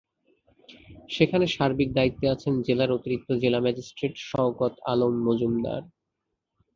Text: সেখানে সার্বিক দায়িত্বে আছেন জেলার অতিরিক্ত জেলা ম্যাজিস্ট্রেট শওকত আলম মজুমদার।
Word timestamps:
সেখানে 1.09 1.45
সার্বিক 1.47 1.89
দায়িত্বে 1.93 2.25
আছেন 2.29 2.53
জেলার 2.67 2.91
অতিরিক্ত 2.91 3.29
জেলা 3.43 3.59
ম্যাজিস্ট্রেট 3.61 4.13
শওকত 4.29 4.73
আলম 4.85 5.13
মজুমদার। 5.27 5.81